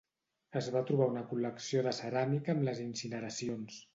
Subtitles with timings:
[0.61, 3.81] Es va trobar una col·lecció de ceràmica amb les incineracions.